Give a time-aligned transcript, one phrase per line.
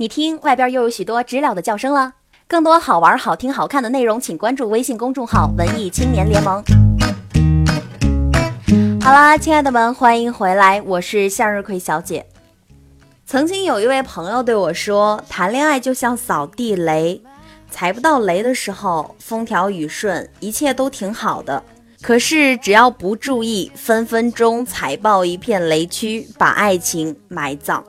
[0.00, 2.14] 你听，外边又有许多知了的叫声了。
[2.48, 6.64] 更多好玩、好听、好看的内容，请关注微信公众号“文艺青年联盟”。
[9.04, 12.24] 好啦，亲爱的们，欢迎回来，我是向日葵小姐。
[13.26, 17.20] 曾经有一位朋友对我说，谈恋爱就像扫地雷，
[17.70, 21.62] 踩不到雷的时候，风调雨顺，一切都挺好的。
[22.00, 27.84] 可是只要不注意，分分钟踩爆一片雷区，把爱情埋葬。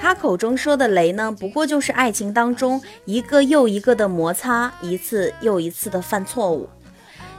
[0.00, 6.68] 他口中说的雷呢，不过就是爱情当中一个又一个的摩擦，一次又一次的犯错误。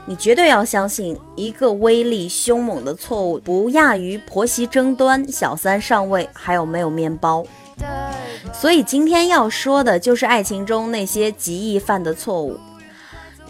[0.06, 7.44] 你绝对要相信，一个威力凶猛的错误不亚于婆媳争端、小三上位，还有没有面包。
[8.52, 12.58] 所以今天要说的就是爱情中那些极易犯的错误：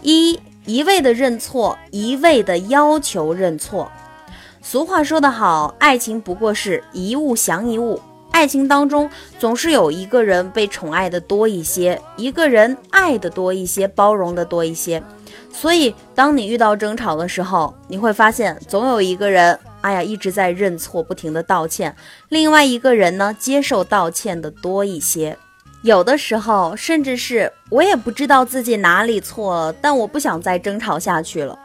[0.01, 3.89] 一一味的认错，一味的要求认错。
[4.61, 7.99] 俗话说得好，爱情不过是一物降一物。
[8.31, 15.03] 爱情当中总是有一个人被宠爱的多一些，一个人爱的多一些，包容的多一些。
[15.53, 21.91] 所以，当你遇到争吵的时候，你会发现总有一个人，哎呀，一直在认错，不停的道歉；
[22.29, 25.37] 另外一个人呢，接受道歉的多一些。
[25.83, 31.59] 有的时候，甚至是我也不知道自己哪里错了，但我不想再争吵下去了，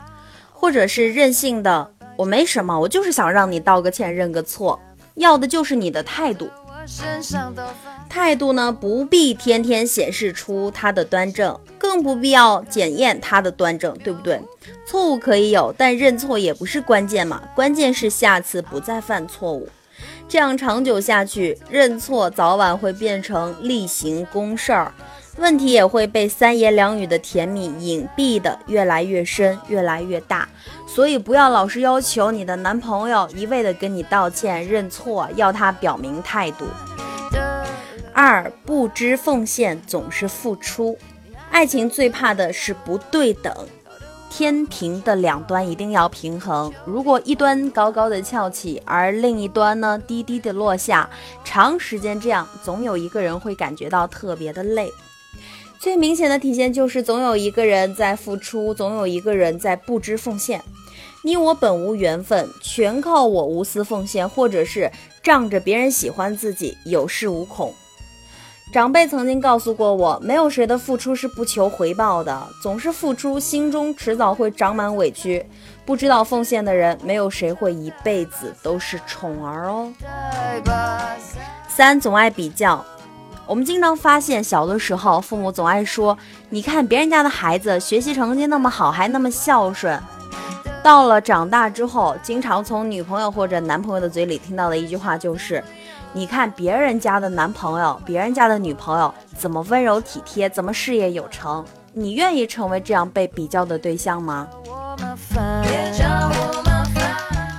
[0.52, 4.80] 或者是任性的，我没什么，我就是想让你道个歉，认个错。
[5.16, 6.48] 要的就是你的态度，
[8.08, 14.40] 态度呢不必天天显示出他的端正，更不必要检验他的端正，对不对？
[14.86, 19.68] 错误可以有，但认错也不是关键嘛，关键是下次不再犯错误。
[20.28, 24.92] 这样长久下去，认错早晚会变成例行公事儿。
[25.38, 30.48] 问题也会被三言两语的甜蜜隐蔽的越来越深，越来越大。
[30.86, 36.64] 所以不要老是要求你的男朋友一味的跟你道歉认错，要他表明态度。
[38.14, 40.96] 二不知奉献总是付出，
[41.50, 43.54] 爱情最怕的是不对等，
[44.30, 46.72] 天平的两端一定要平衡。
[46.86, 51.10] 如果一端高高的翘起，而另一端呢低低的落下，
[51.44, 54.90] 长时间这样，总有一个人会感觉到特别的累。
[55.78, 60.62] 最明显的体现就是，总有一个人在付出，总有一个人在不知奉献。
[61.22, 64.90] 你我本无缘分，全靠我无私奉献，或者是
[65.22, 67.72] 仗着别人喜欢自己，有恃无恐。
[68.72, 75.44] 长辈曾经告诉过我，没有谁的付出是不求回报的，总是付出，心中迟早会长满委屈。
[75.84, 79.92] 不知道奉献的人，没有谁会一辈子都是宠儿哦。
[81.68, 82.84] 三，总爱比较。
[83.46, 86.18] 我们经常发现，小的时候父母总爱说
[86.50, 89.98] ：“你看别人家的孩子学习成绩那么好，还那么孝顺。”
[90.82, 95.62] 到了长大之后，经常从女朋友或者男朋友的嘴里听到的一句话就是
[96.12, 104.48] ：“你看别人家的男朋友、别人家的女朋友怎么温柔体贴，怎么事业有成，你愿意成为这样被比较的对象吗？”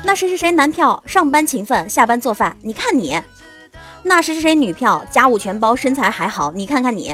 [0.04, 3.22] 那谁谁谁男票，上班勤奋，下班做饭，你看你。
[4.08, 7.14] 那谁谁谁女票，家务全包，身材还好，你看看你，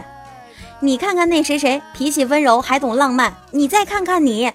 [0.80, 4.52] 你看看那谁谁脾气温柔，还懂浪漫，你再看看你，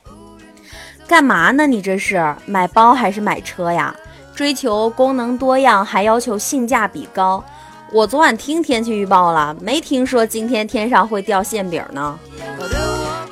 [1.08, 1.66] 干嘛呢？
[1.66, 3.92] 你这是买包还是买车呀？
[4.36, 7.42] 追求功能多样，还要求性价比高。
[7.90, 12.16] 我昨晚听天气预报了，没听说今天天上会掉馅饼呢。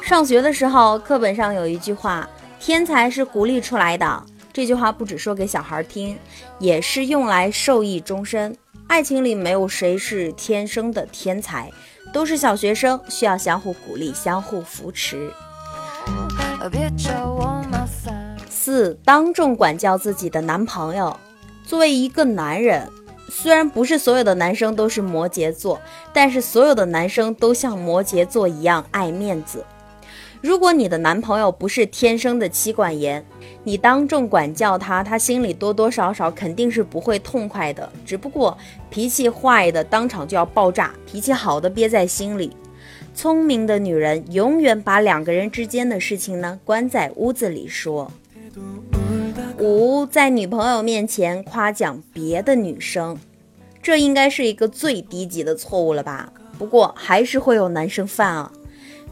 [0.02, 2.28] 上学的时候，课本上有一句话：
[2.58, 4.20] 天才是鼓励出来的。
[4.52, 6.18] 这句话不只说给小孩听，
[6.58, 8.56] 也是用来受益终身。
[8.88, 11.70] 爱情里没有谁是天生的天才，
[12.12, 15.30] 都是小学生，需要相互鼓励、相互扶持。
[18.48, 21.16] 四，当众管教自己的男朋友。
[21.66, 22.88] 作为一个男人，
[23.28, 25.80] 虽然不是所有的男生都是摩羯座，
[26.12, 29.64] 但是所有的男生都像摩羯座一样爱面子。
[30.46, 33.24] 如果你的男朋友不是天生的妻管严，
[33.64, 37.90] 你当众管教他，他心里多多少少肯定是不会痛快的。
[38.04, 38.56] 只不过
[38.88, 42.56] 脾气坏的当场就要爆炸，脾气好的憋在心里。
[43.12, 48.08] 聪明的女人永远把两个人之间的事情呢关在屋子里说。
[49.58, 53.18] 五，在女朋友面前夸奖别的女生，
[53.82, 56.32] 这应该是一个最低级的错误了吧？
[56.56, 58.52] 不过还是会有男生犯啊。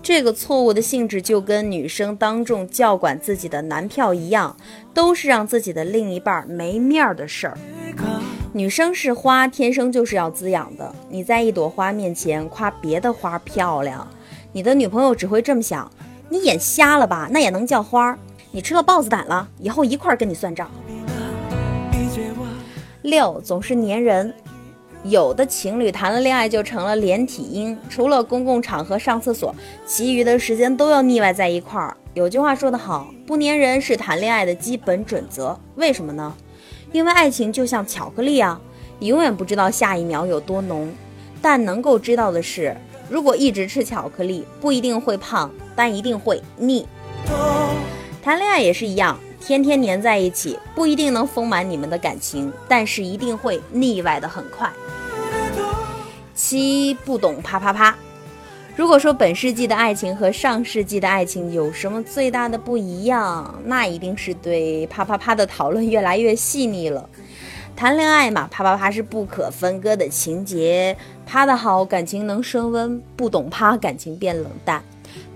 [0.04, 4.54] 这个错误的性质就跟女生当众教管自己的男票一样，
[4.92, 7.56] 都是让自己的另一半没面儿的事儿。
[8.52, 10.94] 女生是花，天生就是要滋养的。
[11.08, 14.06] 你在一朵花面前夸别的花漂亮，
[14.52, 15.90] 你的女朋友只会这么想：
[16.28, 17.26] 你眼瞎了吧？
[17.30, 18.14] 那也能叫花？
[18.50, 19.48] 你吃了豹子胆了？
[19.58, 20.70] 以后一块儿跟你算账。
[23.00, 24.34] 六总是粘人。
[25.04, 29.54] 有的情侣谈了恋爱就成了连体婴，除了公共场合上厕所，
[29.86, 31.94] 其余的时间都要腻歪在一块儿。
[32.14, 35.58] 有句话说得好，不粘人是谈恋爱的基本准则。
[35.76, 36.34] 为什么呢？
[36.90, 38.58] 因为爱情就像巧克力啊，
[38.98, 40.90] 你永远不知道下一秒有多浓。
[41.42, 42.74] 但能够知道的是，
[43.10, 46.86] 如果一直吃巧克力，不一定会胖，但一定会腻。
[48.22, 54.72] 谈恋爱也是一样，天天黏在一起，不一定能丰满你们的感情，但是一定会腻歪的很快。
[56.34, 57.94] 七不懂啪啪啪。
[58.74, 67.06] 如果说本世纪的爱情和上世纪的爱情有什么最大的不一样，那一定是对啪啪啪的讨论越来越细腻了。
[67.76, 70.96] 谈恋爱嘛，啪啪啪是不可分割的情节，
[71.26, 74.82] 啪的好，感情能升温；不懂啪，感情变冷淡。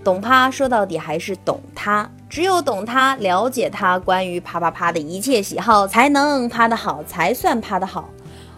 [0.02, 8.08] 懂啪说到底还是懂他，只有懂他，了解他关于啪啪啪的一切喜好，才能啪得好，才算啪得好。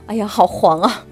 [0.06, 1.04] 哎呀，好黄啊！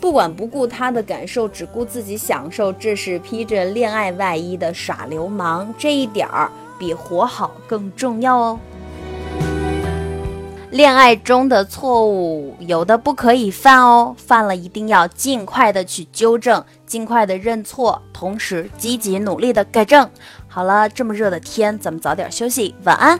[0.00, 5.72] 不管不顾他的感受，只顾自己享受，这是披着恋爱外衣的耍流氓。
[5.76, 8.58] 这一点儿比活好更重要哦。
[10.70, 20.08] 恋爱中的错误有的不可以犯哦，犯了一定要尽快的去纠正，尽快的认错，同时积极努力的改正。
[20.46, 23.18] 好了，这么热的天，咱们早点休息，晚安。